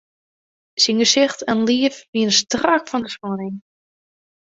[0.85, 3.55] Syn gesicht en liif wiene strak fan 'e spanning.